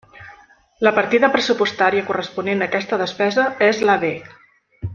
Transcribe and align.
La 0.87 0.93
partida 0.99 1.29
pressupostària 1.35 2.07
corresponent 2.07 2.65
a 2.65 2.69
aquesta 2.71 2.99
despesa 3.03 3.47
és 3.69 3.83
la 3.91 3.99
D. 4.07 4.13